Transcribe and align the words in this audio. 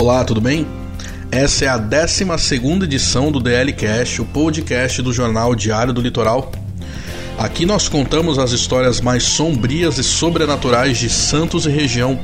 Olá, 0.00 0.24
tudo 0.24 0.40
bem? 0.40 0.66
Essa 1.30 1.66
é 1.66 1.68
a 1.68 1.76
12 1.76 2.24
edição 2.84 3.30
do 3.30 3.38
DL 3.38 3.70
Cast, 3.74 4.22
o 4.22 4.24
podcast 4.24 5.02
do 5.02 5.12
jornal 5.12 5.54
Diário 5.54 5.92
do 5.92 6.00
Litoral. 6.00 6.50
Aqui 7.36 7.66
nós 7.66 7.86
contamos 7.86 8.38
as 8.38 8.50
histórias 8.50 8.98
mais 8.98 9.24
sombrias 9.24 9.98
e 9.98 10.02
sobrenaturais 10.02 10.96
de 10.96 11.10
Santos 11.10 11.66
e 11.66 11.68
região 11.68 12.18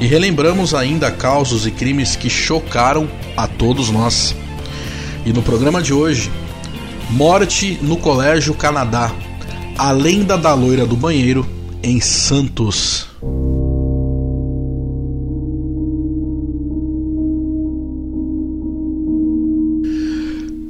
e 0.00 0.06
relembramos 0.08 0.74
ainda 0.74 1.08
causos 1.08 1.68
e 1.68 1.70
crimes 1.70 2.16
que 2.16 2.28
chocaram 2.28 3.08
a 3.36 3.46
todos 3.46 3.90
nós. 3.90 4.34
E 5.24 5.32
no 5.32 5.40
programa 5.40 5.80
de 5.80 5.94
hoje, 5.94 6.32
Morte 7.10 7.78
no 7.80 7.96
Colégio 7.96 8.54
Canadá, 8.54 9.12
a 9.78 9.92
lenda 9.92 10.36
da 10.36 10.52
loira 10.52 10.84
do 10.84 10.96
banheiro 10.96 11.48
em 11.80 12.00
Santos. 12.00 13.06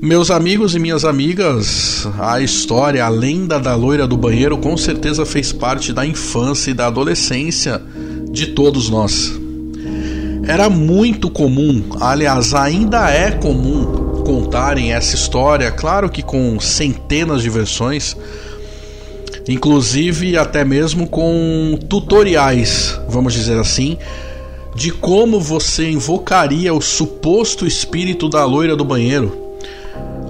Meus 0.05 0.31
amigos 0.31 0.75
e 0.75 0.79
minhas 0.79 1.03
amigas, 1.03 2.07
a 2.19 2.39
história, 2.39 3.03
a 3.03 3.09
lenda 3.09 3.59
da 3.59 3.75
loira 3.75 4.07
do 4.07 4.19
banheiro 4.19 4.59
com 4.59 4.77
certeza 4.77 5.25
fez 5.25 5.51
parte 5.51 5.95
da 5.95 6.05
infância 6.05 6.71
e 6.71 6.75
da 6.75 6.89
adolescência 6.89 7.81
de 8.31 8.49
todos 8.49 8.91
nós. 8.91 9.33
Era 10.47 10.69
muito 10.69 11.31
comum, 11.31 11.83
aliás, 12.03 12.53
ainda 12.53 13.11
é 13.11 13.31
comum 13.31 14.23
contarem 14.27 14.93
essa 14.93 15.15
história, 15.15 15.73
claro 15.73 16.11
que 16.11 16.23
com 16.23 16.61
centenas 16.61 17.41
de 17.41 17.49
versões, 17.49 18.15
inclusive 19.49 20.37
até 20.37 20.67
mesmo 20.67 21.09
com 21.09 21.79
tutoriais, 21.89 23.01
vamos 23.09 23.33
dizer 23.33 23.59
assim, 23.59 23.97
de 24.75 24.91
como 24.91 25.41
você 25.41 25.89
invocaria 25.89 26.75
o 26.75 26.83
suposto 26.83 27.67
espírito 27.67 28.29
da 28.29 28.45
loira 28.45 28.77
do 28.77 28.85
banheiro 28.85 29.44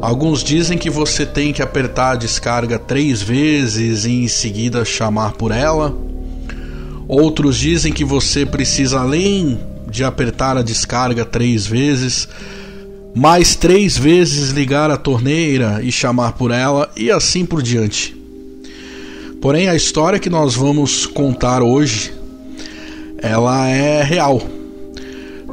Alguns 0.01 0.45
dizem 0.45 0.77
que 0.77 0.91
você 0.91 1.25
tem 1.25 1.53
que 1.53 1.63
apertar 1.63 2.13
a 2.13 2.17
descarga 2.17 2.79
três 2.79 3.23
vezes 3.23 4.05
e 4.05 4.13
em 4.13 4.29
seguida 4.29 4.85
chamar 4.85 5.33
por 5.33 5.51
ela. 5.51 5.97
Outros 7.09 7.57
dizem 7.57 7.93
que 7.93 8.05
você 8.05 8.45
precisa, 8.47 9.01
além 9.01 9.59
de 9.89 10.05
apertar 10.05 10.57
a 10.57 10.63
descarga 10.63 11.25
três 11.25 11.67
vezes, 11.67 12.29
mais 13.15 13.55
três 13.55 13.97
vezes 13.97 14.51
ligar 14.51 14.91
a 14.91 14.97
torneira 14.97 15.81
e 15.83 15.93
chamar 15.93 16.33
por 16.33 16.51
ela, 16.51 16.91
e 16.97 17.11
assim 17.11 17.47
por 17.47 17.63
diante. 17.63 18.17
Porém, 19.41 19.69
a 19.69 19.77
história 19.77 20.19
que 20.19 20.31
nós 20.31 20.55
vamos 20.55 21.07
contar 21.07 21.63
hoje, 21.63 22.13
ela 23.19 23.69
é 23.69 24.03
real. 24.03 24.54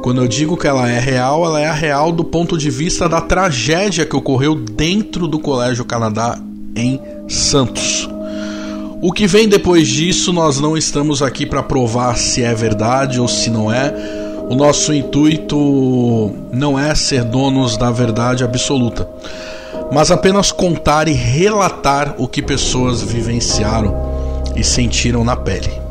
Quando 0.02 0.20
eu 0.20 0.26
digo 0.26 0.56
que 0.56 0.66
ela 0.66 0.90
é 0.90 0.98
real, 0.98 1.44
ela 1.46 1.60
é 1.60 1.66
a 1.66 1.72
real 1.72 2.10
do 2.10 2.24
ponto 2.24 2.58
de 2.58 2.68
vista 2.68 3.08
da 3.08 3.20
tragédia 3.20 4.04
que 4.04 4.16
ocorreu 4.16 4.56
dentro 4.56 5.28
do 5.28 5.38
Colégio 5.38 5.84
Canadá 5.84 6.36
em 6.74 7.00
Santos. 7.28 8.10
O 9.00 9.12
que 9.12 9.28
vem 9.28 9.48
depois 9.48 9.86
disso, 9.86 10.32
nós 10.32 10.58
não 10.58 10.76
estamos 10.76 11.22
aqui 11.22 11.46
para 11.46 11.62
provar 11.62 12.16
se 12.16 12.42
é 12.42 12.52
verdade 12.52 13.20
ou 13.20 13.28
se 13.28 13.48
não 13.48 13.72
é. 13.72 13.94
O 14.50 14.56
nosso 14.56 14.92
intuito 14.92 15.56
não 16.52 16.76
é 16.76 16.94
ser 16.96 17.22
donos 17.22 17.76
da 17.76 17.92
verdade 17.92 18.42
absoluta, 18.42 19.08
mas 19.92 20.10
apenas 20.10 20.50
contar 20.50 21.06
e 21.06 21.12
relatar 21.12 22.16
o 22.18 22.26
que 22.26 22.42
pessoas 22.42 23.00
vivenciaram 23.02 23.94
e 24.56 24.64
sentiram 24.64 25.22
na 25.22 25.36
pele. 25.36 25.81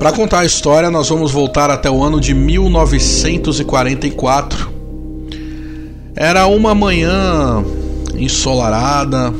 Para 0.00 0.10
contar 0.12 0.40
a 0.40 0.44
história, 0.46 0.90
nós 0.90 1.10
vamos 1.10 1.30
voltar 1.30 1.68
até 1.68 1.90
o 1.90 2.02
ano 2.02 2.18
de 2.18 2.32
1944. 2.32 4.72
Era 6.16 6.46
uma 6.46 6.74
manhã 6.74 7.62
ensolarada, 8.16 9.30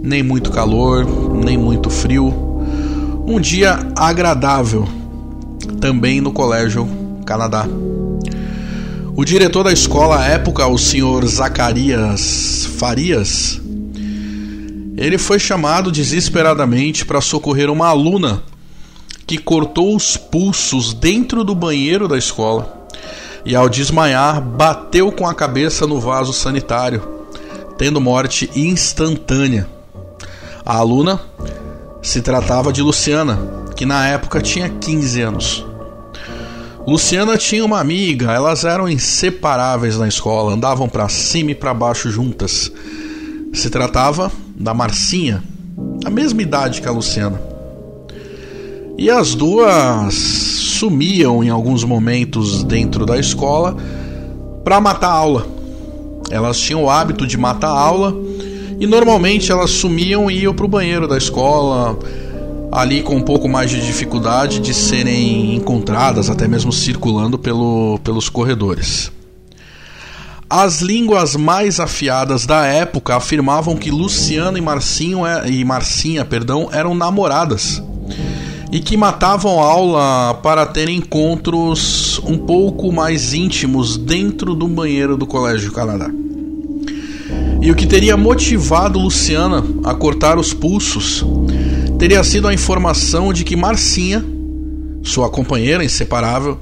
nem 0.00 0.22
muito 0.22 0.52
calor, 0.52 1.04
nem 1.34 1.58
muito 1.58 1.90
frio. 1.90 2.32
Um 3.26 3.40
dia 3.40 3.90
agradável, 3.96 4.88
também 5.80 6.20
no 6.20 6.30
Colégio 6.30 6.88
Canadá. 7.26 7.66
O 9.16 9.24
diretor 9.24 9.64
da 9.64 9.72
escola 9.72 10.20
à 10.20 10.26
época, 10.26 10.64
o 10.68 10.78
senhor 10.78 11.26
Zacarias 11.26 12.68
Farias, 12.78 13.60
ele 14.96 15.18
foi 15.18 15.40
chamado 15.40 15.90
desesperadamente 15.90 17.04
para 17.04 17.20
socorrer 17.20 17.68
uma 17.68 17.88
aluna 17.88 18.53
que 19.26 19.38
cortou 19.38 19.96
os 19.96 20.16
pulsos 20.16 20.92
dentro 20.92 21.44
do 21.44 21.54
banheiro 21.54 22.06
da 22.06 22.18
escola 22.18 22.86
e, 23.44 23.54
ao 23.54 23.68
desmaiar, 23.68 24.40
bateu 24.40 25.12
com 25.12 25.26
a 25.26 25.34
cabeça 25.34 25.86
no 25.86 26.00
vaso 26.00 26.32
sanitário, 26.32 27.02
tendo 27.76 28.00
morte 28.00 28.50
instantânea. 28.56 29.68
A 30.64 30.76
aluna 30.76 31.20
se 32.02 32.22
tratava 32.22 32.72
de 32.72 32.82
Luciana, 32.82 33.38
que 33.76 33.84
na 33.84 34.06
época 34.08 34.40
tinha 34.40 34.68
15 34.68 35.20
anos. 35.20 35.66
Luciana 36.86 37.38
tinha 37.38 37.64
uma 37.64 37.80
amiga, 37.80 38.32
elas 38.32 38.64
eram 38.64 38.88
inseparáveis 38.88 39.96
na 39.96 40.06
escola, 40.06 40.52
andavam 40.52 40.88
para 40.88 41.08
cima 41.08 41.52
e 41.52 41.54
para 41.54 41.72
baixo 41.72 42.10
juntas. 42.10 42.70
Se 43.54 43.70
tratava 43.70 44.30
da 44.54 44.74
Marcinha, 44.74 45.42
a 46.04 46.10
mesma 46.10 46.42
idade 46.42 46.82
que 46.82 46.88
a 46.88 46.92
Luciana. 46.92 47.53
E 48.96 49.10
as 49.10 49.34
duas 49.34 50.14
sumiam 50.14 51.42
em 51.42 51.50
alguns 51.50 51.82
momentos 51.82 52.62
dentro 52.62 53.04
da 53.04 53.18
escola 53.18 53.76
para 54.62 54.80
matar 54.80 55.08
a 55.08 55.14
aula. 55.14 55.46
Elas 56.30 56.58
tinham 56.60 56.84
o 56.84 56.90
hábito 56.90 57.26
de 57.26 57.36
matar 57.36 57.70
a 57.70 57.78
aula 57.78 58.14
e 58.78 58.86
normalmente 58.86 59.50
elas 59.50 59.70
sumiam 59.70 60.30
e 60.30 60.42
iam 60.42 60.54
para 60.54 60.64
o 60.64 60.68
banheiro 60.68 61.08
da 61.08 61.18
escola, 61.18 61.98
ali 62.70 63.02
com 63.02 63.16
um 63.16 63.22
pouco 63.22 63.48
mais 63.48 63.70
de 63.70 63.84
dificuldade 63.84 64.60
de 64.60 64.72
serem 64.72 65.56
encontradas, 65.56 66.30
até 66.30 66.46
mesmo 66.46 66.72
circulando 66.72 67.36
pelo, 67.36 67.98
pelos 68.04 68.28
corredores. 68.28 69.10
As 70.48 70.80
línguas 70.80 71.34
mais 71.34 71.80
afiadas 71.80 72.46
da 72.46 72.64
época 72.64 73.16
afirmavam 73.16 73.76
que 73.76 73.90
Luciana 73.90 74.56
e, 74.56 74.60
Marcinho, 74.60 75.26
é, 75.26 75.50
e 75.50 75.64
Marcinha 75.64 76.24
perdão, 76.24 76.68
eram 76.70 76.94
namoradas 76.94 77.82
e 78.74 78.80
que 78.80 78.96
matavam 78.96 79.60
aula 79.60 80.34
para 80.42 80.66
ter 80.66 80.88
encontros 80.88 82.20
um 82.24 82.36
pouco 82.36 82.90
mais 82.90 83.32
íntimos 83.32 83.96
dentro 83.96 84.52
do 84.52 84.66
banheiro 84.66 85.16
do 85.16 85.28
Colégio 85.28 85.70
Canadá. 85.70 86.10
E 87.62 87.70
o 87.70 87.76
que 87.76 87.86
teria 87.86 88.16
motivado 88.16 88.98
Luciana 88.98 89.64
a 89.84 89.94
cortar 89.94 90.40
os 90.40 90.52
pulsos 90.52 91.24
teria 92.00 92.24
sido 92.24 92.48
a 92.48 92.52
informação 92.52 93.32
de 93.32 93.44
que 93.44 93.54
Marcinha, 93.54 94.24
sua 95.04 95.30
companheira 95.30 95.84
inseparável, 95.84 96.58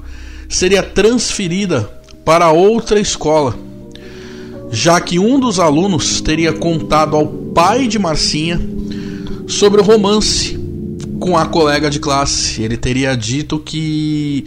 seria 0.47 0.83
transferida 0.83 1.89
para 2.23 2.51
outra 2.51 2.99
escola, 2.99 3.55
já 4.69 5.01
que 5.01 5.17
um 5.17 5.39
dos 5.39 5.59
alunos 5.59 6.21
teria 6.21 6.53
contado 6.53 7.15
ao 7.15 7.25
pai 7.25 7.87
de 7.87 7.97
Marcinha 7.97 8.61
sobre 9.47 9.81
o 9.81 9.83
romance 9.83 10.61
com 11.23 11.37
a 11.37 11.45
colega 11.45 11.89
de 11.89 12.01
classe. 12.01 12.61
Ele 12.61 12.75
teria 12.75 13.15
dito 13.15 13.57
que 13.57 14.43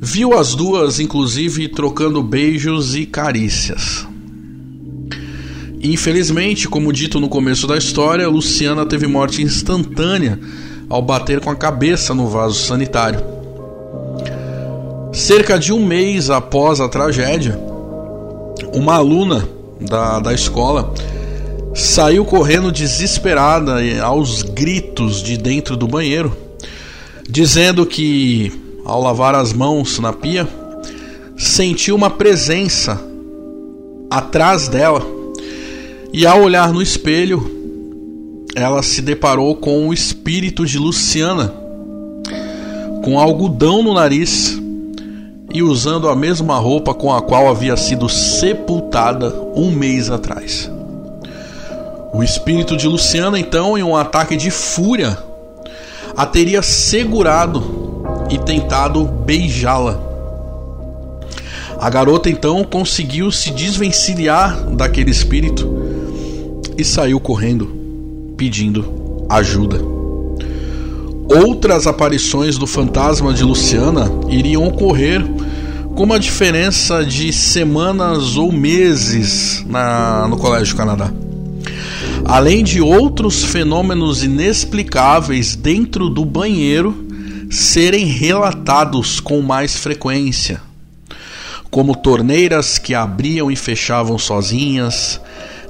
viu 0.00 0.38
as 0.38 0.54
duas, 0.54 1.00
inclusive, 1.00 1.66
trocando 1.66 2.22
beijos 2.22 2.94
e 2.94 3.04
carícias. 3.04 4.06
Infelizmente, 5.82 6.68
como 6.68 6.92
dito 6.92 7.18
no 7.18 7.28
começo 7.28 7.66
da 7.66 7.76
história, 7.76 8.28
Luciana 8.28 8.86
teve 8.86 9.08
morte 9.08 9.42
instantânea 9.42 10.38
ao 10.88 11.02
bater 11.02 11.40
com 11.40 11.50
a 11.50 11.56
cabeça 11.56 12.14
no 12.14 12.28
vaso 12.28 12.64
sanitário. 12.64 13.20
Cerca 15.12 15.58
de 15.58 15.72
um 15.72 15.84
mês 15.84 16.30
após 16.30 16.80
a 16.80 16.88
tragédia, 16.88 17.58
uma 18.72 18.94
aluna 18.94 19.48
da, 19.80 20.20
da 20.20 20.32
escola 20.32 20.94
saiu 21.76 22.24
correndo 22.24 22.72
desesperada 22.72 23.76
aos 24.02 24.42
gritos 24.42 25.22
de 25.22 25.36
dentro 25.36 25.76
do 25.76 25.86
banheiro, 25.86 26.34
dizendo 27.28 27.84
que 27.84 28.50
ao 28.82 29.02
lavar 29.02 29.34
as 29.34 29.52
mãos 29.52 29.98
na 29.98 30.12
pia, 30.12 30.48
sentiu 31.36 31.94
uma 31.94 32.08
presença 32.08 32.98
atrás 34.08 34.68
dela. 34.68 35.04
E 36.12 36.24
ao 36.24 36.42
olhar 36.42 36.72
no 36.72 36.80
espelho, 36.80 37.44
ela 38.54 38.82
se 38.82 39.02
deparou 39.02 39.54
com 39.54 39.88
o 39.88 39.92
espírito 39.92 40.64
de 40.64 40.78
Luciana, 40.78 41.52
com 43.04 43.18
algodão 43.18 43.82
no 43.82 43.92
nariz 43.92 44.58
e 45.52 45.62
usando 45.62 46.08
a 46.08 46.16
mesma 46.16 46.56
roupa 46.56 46.94
com 46.94 47.12
a 47.12 47.20
qual 47.20 47.48
havia 47.48 47.76
sido 47.76 48.08
sepultada 48.08 49.34
um 49.54 49.70
mês 49.70 50.10
atrás. 50.10 50.70
O 52.12 52.22
espírito 52.22 52.76
de 52.76 52.88
Luciana, 52.88 53.38
então, 53.38 53.76
em 53.76 53.82
um 53.82 53.96
ataque 53.96 54.36
de 54.36 54.50
fúria, 54.50 55.18
a 56.16 56.24
teria 56.24 56.62
segurado 56.62 58.04
e 58.30 58.38
tentado 58.38 59.04
beijá-la. 59.04 60.00
A 61.78 61.90
garota 61.90 62.30
então 62.30 62.64
conseguiu 62.64 63.30
se 63.30 63.50
desvencilhar 63.50 64.70
daquele 64.70 65.10
espírito 65.10 65.68
e 66.76 66.84
saiu 66.84 67.20
correndo, 67.20 67.66
pedindo 68.36 69.26
ajuda. 69.28 69.78
Outras 71.28 71.86
aparições 71.86 72.56
do 72.56 72.66
fantasma 72.66 73.34
de 73.34 73.44
Luciana 73.44 74.10
iriam 74.28 74.66
ocorrer 74.66 75.22
com 75.94 76.04
uma 76.04 76.20
diferença 76.20 77.04
de 77.04 77.32
semanas 77.32 78.36
ou 78.36 78.52
meses 78.52 79.64
na, 79.66 80.26
no 80.28 80.36
Colégio 80.36 80.76
Canadá. 80.76 81.10
Além 82.28 82.64
de 82.64 82.80
outros 82.80 83.44
fenômenos 83.44 84.24
inexplicáveis 84.24 85.54
dentro 85.54 86.10
do 86.10 86.24
banheiro 86.24 87.06
serem 87.48 88.04
relatados 88.04 89.20
com 89.20 89.40
mais 89.40 89.76
frequência, 89.76 90.60
como 91.70 91.94
torneiras 91.94 92.78
que 92.78 92.96
abriam 92.96 93.48
e 93.48 93.54
fechavam 93.54 94.18
sozinhas, 94.18 95.20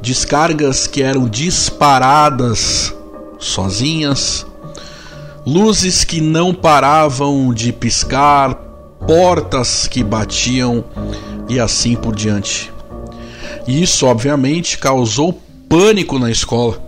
descargas 0.01 0.87
que 0.87 1.03
eram 1.03 1.29
disparadas 1.29 2.95
sozinhas, 3.39 4.47
luzes 5.47 6.05
que 6.05 6.23
não 6.23 6.55
paravam 6.55 7.53
de 7.53 7.71
piscar, 7.71 8.55
portas 9.07 9.87
que 9.87 10.03
batiam 10.03 10.83
e 11.51 11.61
assim 11.61 11.95
por 11.95 12.17
diante. 12.17 12.73
Isso, 13.69 14.07
obviamente, 14.07 14.79
causou 14.79 15.43
pânico 15.69 16.19
na 16.19 16.31
escola 16.31 16.83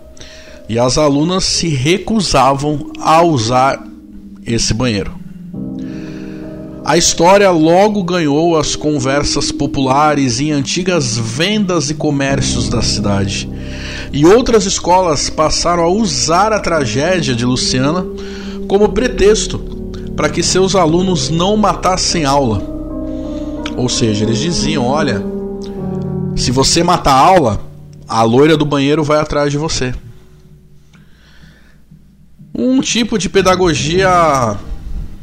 e 0.67 0.77
as 0.77 0.97
alunas 0.97 1.43
se 1.43 1.67
recusavam 1.67 2.91
a 2.99 3.23
usar 3.23 3.83
esse 4.45 4.73
banheiro. 4.73 5.17
A 6.85 6.97
história 6.97 7.51
logo 7.51 8.03
ganhou 8.03 8.57
as 8.57 8.75
conversas 8.75 9.51
populares 9.51 10.39
em 10.39 10.51
antigas 10.51 11.17
vendas 11.17 11.89
e 11.89 11.93
comércios 11.93 12.69
da 12.69 12.81
cidade, 12.81 13.49
e 14.11 14.25
outras 14.25 14.65
escolas 14.65 15.29
passaram 15.29 15.83
a 15.83 15.89
usar 15.89 16.51
a 16.51 16.59
tragédia 16.59 17.35
de 17.35 17.45
Luciana 17.45 18.05
como 18.67 18.89
pretexto 18.89 19.59
para 20.15 20.29
que 20.29 20.41
seus 20.41 20.75
alunos 20.75 21.29
não 21.29 21.55
matassem 21.55 22.25
aula. 22.25 22.61
Ou 23.77 23.87
seja, 23.87 24.25
eles 24.25 24.39
diziam: 24.39 24.85
olha, 24.85 25.23
se 26.35 26.51
você 26.51 26.83
matar 26.83 27.13
aula, 27.13 27.68
a 28.09 28.23
loira 28.23 28.57
do 28.57 28.65
banheiro 28.65 29.03
vai 29.03 29.19
atrás 29.19 29.51
de 29.51 29.57
você. 29.57 29.93
Um 32.53 32.81
tipo 32.81 33.19
de 33.19 33.29
pedagogia. 33.29 34.57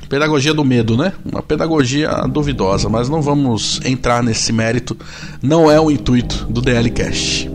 Pedagogia 0.09 0.55
do 0.55 0.65
medo, 0.65 0.97
né? 0.97 1.13
Uma 1.25 1.43
pedagogia 1.43 2.09
duvidosa, 2.31 2.89
mas 2.89 3.09
não 3.09 3.21
vamos 3.21 3.81
entrar 3.85 4.23
nesse 4.23 4.53
mérito, 4.53 4.97
não 5.43 5.69
é 5.69 5.81
o 5.81 5.91
intuito 5.91 6.47
do 6.49 6.63
DL 6.63 6.89
Cast. 6.91 7.51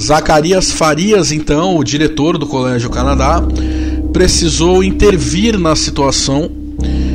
Zacarias 0.00 0.70
Farias, 0.70 1.32
então, 1.32 1.76
o 1.76 1.82
diretor 1.82 2.38
do 2.38 2.46
Colégio 2.46 2.88
Canadá, 2.88 3.42
precisou 4.12 4.84
intervir 4.84 5.58
na 5.58 5.74
situação 5.74 6.48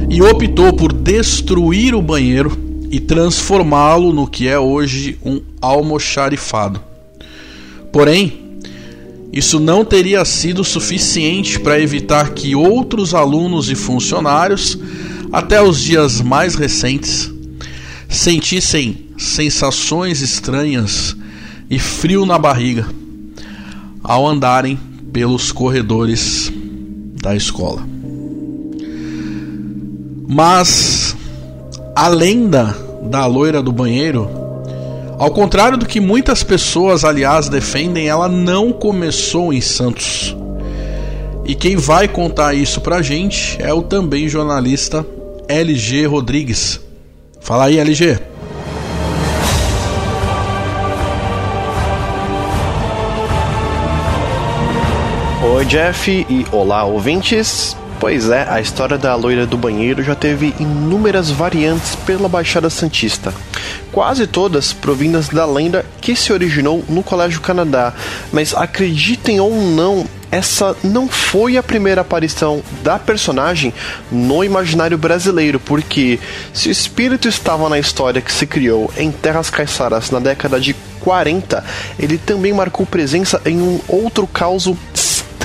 e 0.10 0.22
optou 0.22 0.74
por 0.74 0.92
destruir 0.92 1.96
o 1.96 2.02
banheiro 2.02 2.65
e 2.90 3.00
transformá-lo 3.00 4.14
no 4.14 4.28
que 4.28 4.48
é 4.48 4.58
hoje 4.58 5.18
um 5.24 5.42
almoxarifado. 5.62 6.82
Porém, 7.92 8.46
isso 9.32 9.60
não 9.60 9.84
teria 9.84 10.24
sido 10.24 10.64
suficiente 10.64 11.60
para 11.60 11.80
evitar 11.80 12.32
que 12.32 12.56
outros 12.56 13.14
alunos 13.14 13.70
e 13.70 13.76
funcionários, 13.76 14.78
até 15.32 15.62
os 15.62 15.82
dias 15.82 16.22
mais 16.22 16.56
recentes, 16.56 17.32
sentissem 18.08 19.08
sensações 19.18 20.22
estranhas 20.22 21.16
e 21.70 21.80
frio 21.80 22.26
na 22.26 22.38
barriga 22.38 22.88
ao 24.04 24.28
andarem 24.28 24.80
pelos 25.12 25.52
corredores 25.52 26.52
da 27.22 27.36
escola. 27.36 27.88
Mas 30.28 31.15
a 31.96 32.10
lenda 32.10 32.76
da 33.04 33.26
loira 33.26 33.64
do 33.64 33.72
banheiro, 33.72 34.30
ao 35.18 35.32
contrário 35.32 35.78
do 35.78 35.86
que 35.86 36.02
muitas 36.02 36.44
pessoas, 36.44 37.06
aliás, 37.06 37.48
defendem, 37.48 38.10
ela 38.10 38.28
não 38.28 38.74
começou 38.74 39.54
em 39.54 39.62
Santos. 39.62 40.36
E 41.46 41.56
quem 41.56 41.78
vai 41.78 42.10
contar 42.10 42.54
isso 42.54 42.82
pra 42.82 43.02
gente 43.02 43.56
é 43.62 43.74
o 43.74 43.82
também 43.82 44.28
jornalista 44.28 45.06
LG 45.48 46.06
Rodrigues. 46.08 46.82
Fala 47.40 47.66
aí, 47.66 47.80
LG. 47.80 48.20
Oi, 55.54 55.66
Jeff 55.66 56.12
e 56.12 56.46
olá, 56.52 56.84
ouvintes. 56.84 57.78
Pois 58.00 58.30
é, 58.30 58.46
a 58.50 58.60
história 58.60 58.98
da 58.98 59.16
loira 59.16 59.46
do 59.46 59.58
banheiro 59.58 60.04
já 60.04 60.14
teve 60.14 60.54
inúmeras 60.60 61.32
variantes 61.32 61.96
pela 61.96 62.28
Baixada 62.28 62.70
Santista, 62.70 63.34
quase 63.92 64.28
todas 64.28 64.74
provindas 64.74 65.30
da 65.30 65.46
lenda 65.46 65.86
que 66.02 66.16
se 66.16 66.34
originou 66.34 66.84
no 66.90 67.02
Colégio 67.02 67.40
Canadá. 67.40 67.94
Mas 68.34 68.54
acreditem 68.54 69.40
ou 69.40 69.56
não, 69.56 70.06
essa 70.30 70.76
não 70.84 71.08
foi 71.08 71.56
a 71.56 71.64
primeira 71.64 72.02
aparição 72.02 72.62
da 72.84 73.00
personagem 73.00 73.74
no 74.12 74.44
imaginário 74.44 74.98
brasileiro, 74.98 75.60
porque 75.60 76.20
se 76.54 76.68
o 76.68 76.72
espírito 76.72 77.30
estava 77.30 77.70
na 77.70 77.80
história 77.80 78.22
que 78.22 78.32
se 78.32 78.46
criou 78.46 78.92
em 78.98 79.10
Terras 79.12 79.50
Caiçaras 79.50 80.12
na 80.12 80.20
década 80.20 80.60
de 80.60 80.76
40, 81.00 81.64
ele 81.98 82.18
também 82.18 82.52
marcou 82.52 82.86
presença 82.86 83.40
em 83.46 83.62
um 83.62 83.80
outro 83.88 84.28
caos 84.28 84.68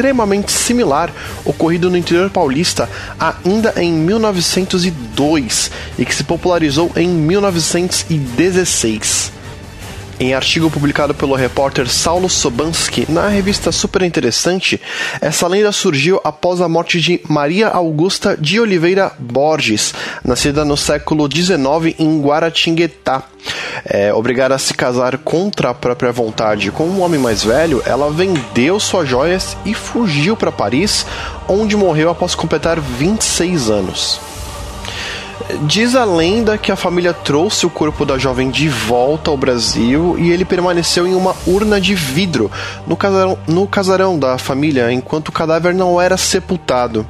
extremamente 0.01 0.51
similar 0.51 1.13
ocorrido 1.45 1.91
no 1.91 1.97
interior 1.97 2.31
paulista 2.31 2.89
ainda 3.19 3.75
em 3.77 3.93
1902 3.93 5.71
e 5.99 6.07
que 6.07 6.15
se 6.15 6.25
popularizou 6.25 6.91
em 6.97 7.07
1916. 7.07 9.40
Em 10.23 10.35
artigo 10.35 10.71
publicado 10.71 11.15
pelo 11.15 11.35
repórter 11.35 11.89
Saulo 11.89 12.29
Sobansky 12.29 13.07
na 13.09 13.29
revista 13.29 13.73
Super 13.73 14.03
Interessante, 14.03 14.79
essa 15.19 15.49
lenda 15.49 15.73
surgiu 15.73 16.21
após 16.23 16.61
a 16.61 16.69
morte 16.69 17.01
de 17.01 17.23
Maria 17.27 17.69
Augusta 17.69 18.37
de 18.37 18.61
Oliveira 18.61 19.13
Borges, 19.19 19.95
nascida 20.23 20.63
no 20.63 20.77
século 20.77 21.27
XIX 21.27 21.99
em 21.99 22.21
Guaratinguetá. 22.21 23.23
É, 23.83 24.13
obrigada 24.13 24.55
a 24.55 24.59
se 24.59 24.75
casar 24.75 25.17
contra 25.17 25.71
a 25.71 25.75
própria 25.75 26.13
vontade 26.13 26.71
com 26.71 26.85
um 26.85 27.01
homem 27.01 27.19
mais 27.19 27.43
velho, 27.43 27.83
ela 27.87 28.11
vendeu 28.11 28.79
suas 28.79 29.09
joias 29.09 29.57
e 29.65 29.73
fugiu 29.73 30.37
para 30.37 30.53
Paris, 30.53 31.07
onde 31.49 31.75
morreu 31.79 32.11
após 32.11 32.35
completar 32.35 32.79
26 32.79 33.71
anos. 33.71 34.30
Diz 35.63 35.95
a 35.95 36.05
lenda 36.05 36.59
que 36.59 36.73
a 36.73 36.77
família 36.77 37.13
trouxe 37.13 37.67
o 37.67 37.71
corpo 37.71 38.05
da 38.05 38.19
jovem 38.19 38.51
de 38.51 38.69
volta 38.69 39.31
ao 39.31 39.37
Brasil 39.37 40.17
e 40.19 40.31
ele 40.31 40.45
permaneceu 40.45 41.07
em 41.07 41.15
uma 41.15 41.35
urna 41.47 41.81
de 41.81 41.95
vidro 41.95 42.51
no 42.87 42.97
casarão, 42.97 43.39
no 43.47 43.67
casarão 43.67 44.19
da 44.19 44.39
família 44.39 44.93
enquanto 44.93 45.29
o 45.29 45.33
cadáver 45.33 45.75
não 45.75 46.01
era 46.01 46.17
sepultado. 46.17 47.07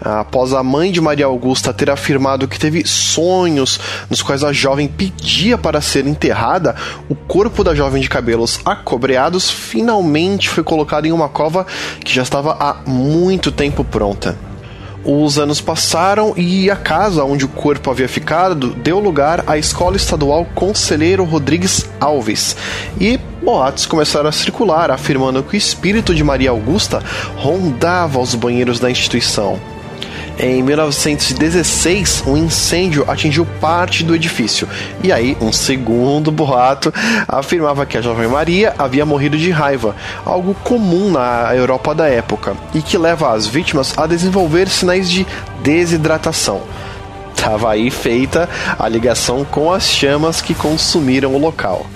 Após 0.00 0.52
a 0.52 0.62
mãe 0.62 0.92
de 0.92 1.00
Maria 1.00 1.26
Augusta 1.26 1.72
ter 1.72 1.90
afirmado 1.90 2.46
que 2.46 2.58
teve 2.58 2.86
sonhos 2.86 3.80
nos 4.10 4.22
quais 4.22 4.44
a 4.44 4.52
jovem 4.52 4.86
pedia 4.86 5.56
para 5.56 5.80
ser 5.80 6.06
enterrada, 6.06 6.76
o 7.08 7.14
corpo 7.14 7.64
da 7.64 7.74
jovem 7.74 8.02
de 8.02 8.08
cabelos 8.08 8.60
acobreados 8.64 9.50
finalmente 9.50 10.48
foi 10.48 10.62
colocado 10.62 11.06
em 11.06 11.12
uma 11.12 11.28
cova 11.28 11.66
que 12.04 12.14
já 12.14 12.22
estava 12.22 12.56
há 12.60 12.88
muito 12.88 13.50
tempo 13.50 13.84
pronta. 13.84 14.36
Os 15.04 15.38
anos 15.38 15.60
passaram 15.60 16.32
e 16.36 16.70
a 16.70 16.76
casa 16.76 17.24
onde 17.24 17.44
o 17.44 17.48
corpo 17.48 17.90
havia 17.90 18.08
ficado 18.08 18.70
deu 18.70 18.98
lugar 18.98 19.44
à 19.46 19.58
Escola 19.58 19.96
Estadual 19.96 20.46
Conselheiro 20.54 21.24
Rodrigues 21.24 21.86
Alves. 22.00 22.56
E 22.98 23.18
boatos 23.42 23.84
começaram 23.84 24.28
a 24.28 24.32
circular 24.32 24.90
afirmando 24.90 25.42
que 25.42 25.54
o 25.54 25.58
espírito 25.58 26.14
de 26.14 26.24
Maria 26.24 26.50
Augusta 26.50 27.02
rondava 27.36 28.18
os 28.18 28.34
banheiros 28.34 28.80
da 28.80 28.90
instituição. 28.90 29.73
Em 30.38 30.62
1916, 30.62 32.24
um 32.26 32.36
incêndio 32.36 33.04
atingiu 33.08 33.46
parte 33.60 34.02
do 34.02 34.14
edifício. 34.14 34.68
E 35.02 35.12
aí, 35.12 35.36
um 35.40 35.52
segundo 35.52 36.32
boato 36.32 36.92
afirmava 37.28 37.86
que 37.86 37.96
a 37.96 38.02
jovem 38.02 38.26
Maria 38.26 38.74
havia 38.76 39.06
morrido 39.06 39.38
de 39.38 39.50
raiva, 39.50 39.94
algo 40.24 40.52
comum 40.64 41.10
na 41.10 41.54
Europa 41.54 41.94
da 41.94 42.08
época, 42.08 42.56
e 42.74 42.82
que 42.82 42.98
leva 42.98 43.32
as 43.32 43.46
vítimas 43.46 43.96
a 43.96 44.06
desenvolver 44.08 44.68
sinais 44.68 45.08
de 45.08 45.24
desidratação. 45.62 46.62
Tava 47.36 47.70
aí 47.70 47.90
feita 47.90 48.48
a 48.76 48.88
ligação 48.88 49.44
com 49.44 49.70
as 49.70 49.88
chamas 49.88 50.42
que 50.42 50.54
consumiram 50.54 51.34
o 51.34 51.38
local. 51.38 51.86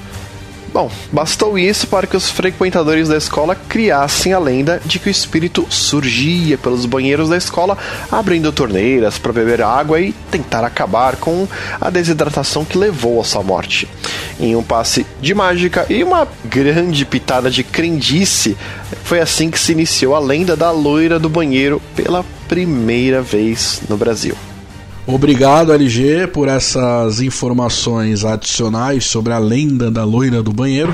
Bom, 0.73 0.91
bastou 1.11 1.59
isso 1.59 1.87
para 1.87 2.07
que 2.07 2.17
os 2.17 2.31
frequentadores 2.31 3.09
da 3.09 3.17
escola 3.17 3.55
criassem 3.55 4.33
a 4.33 4.39
lenda 4.39 4.81
de 4.85 4.99
que 4.99 5.09
o 5.09 5.11
espírito 5.11 5.67
surgia 5.71 6.59
pelos 6.59 6.85
banheiros 6.85 7.31
da 7.31 7.37
escola, 7.37 7.77
abrindo 8.13 8.53
torneiras 8.53 9.19
para 9.19 9.33
beber 9.33 9.63
água 9.63 10.01
e 10.01 10.13
tentar 10.31 10.65
acabar 10.65 11.17
com 11.17 11.49
a 11.81 11.89
desidratação 11.89 12.65
que 12.65 12.77
levou 12.77 13.21
à 13.21 13.25
sua 13.25 13.43
morte. 13.43 13.89
Em 14.39 14.55
um 14.55 14.63
passe 14.63 15.07
de 15.21 15.35
mágica 15.35 15.87
e 15.89 16.05
uma 16.05 16.29
grande 16.45 17.05
pitada 17.05 17.51
de 17.51 17.65
crendice, 17.65 18.57
foi 19.05 19.21
assim 19.21 19.51
que 19.51 19.59
se 19.59 19.73
iniciou 19.73 20.15
a 20.15 20.21
lenda 20.21 20.55
da 20.55 20.71
loira 20.71 21.19
do 21.19 21.31
banheiro 21.31 21.81
pela 21.97 22.25
primeira 22.47 23.23
vez 23.23 23.81
no 23.89 23.97
Brasil. 23.97 24.37
Obrigado, 25.11 25.73
LG, 25.73 26.27
por 26.27 26.49
essas 26.49 27.23
informações 27.23 28.27
adicionais 28.27 29.07
sobre 29.07 29.33
a 29.33 29.39
lenda 29.39 29.91
da 29.91 30.05
loira 30.05 30.43
do 30.43 30.53
banheiro. 30.53 30.93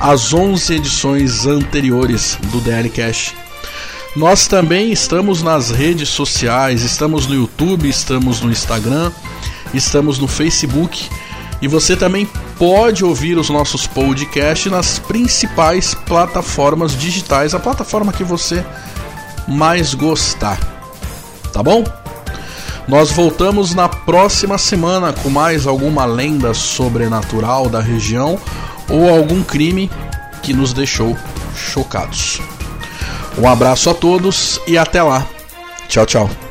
as 0.00 0.32
11 0.32 0.76
edições 0.76 1.46
anteriores 1.46 2.38
do 2.44 2.62
DL 2.62 2.88
Cash. 2.88 3.34
Nós 4.16 4.46
também 4.46 4.90
estamos 4.90 5.42
nas 5.42 5.70
redes 5.70 6.08
sociais, 6.08 6.82
estamos 6.82 7.26
no 7.26 7.34
YouTube, 7.34 7.86
estamos 7.86 8.40
no 8.40 8.50
Instagram, 8.50 9.12
estamos 9.74 10.18
no 10.18 10.26
Facebook 10.26 11.10
e 11.60 11.68
você 11.68 11.96
também 11.96 12.26
pode 12.58 13.04
ouvir 13.04 13.36
os 13.36 13.50
nossos 13.50 13.86
podcasts 13.86 14.70
nas 14.70 14.98
principais 14.98 15.94
plataformas 15.94 16.96
digitais, 16.96 17.54
a 17.54 17.58
plataforma 17.58 18.12
que 18.12 18.24
você 18.24 18.64
mais 19.46 19.94
gostar. 19.94 20.58
Tá 21.52 21.62
bom? 21.62 21.84
Nós 22.86 23.10
voltamos 23.10 23.74
na 23.74 23.88
próxima 23.88 24.56
semana 24.56 25.12
com 25.12 25.28
mais 25.28 25.66
alguma 25.66 26.06
lenda 26.06 26.54
sobrenatural 26.54 27.68
da 27.68 27.80
região 27.80 28.38
ou 28.88 29.10
algum 29.10 29.42
crime 29.42 29.90
que 30.42 30.54
nos 30.54 30.72
deixou 30.72 31.16
chocados. 31.54 32.40
Um 33.36 33.46
abraço 33.46 33.90
a 33.90 33.94
todos 33.94 34.60
e 34.66 34.78
até 34.78 35.02
lá. 35.02 35.26
Tchau, 35.88 36.06
tchau. 36.06 36.47